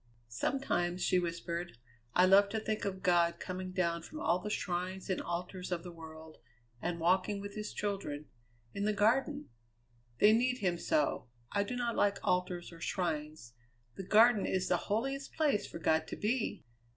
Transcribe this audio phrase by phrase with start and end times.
[0.29, 1.77] "Sometimes," she whispered,
[2.15, 5.83] "I love to think of God coming down from all the shrines and altars of
[5.83, 6.37] the world,
[6.81, 8.25] and walking with his children
[8.73, 9.49] in the Garden!
[10.17, 11.27] They need him so.
[11.51, 13.53] I do not like altars or shrines;
[13.95, 16.63] the Garden is the holiest place for God to be!"